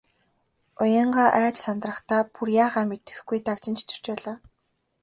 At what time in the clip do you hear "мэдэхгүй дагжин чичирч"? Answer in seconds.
2.89-4.03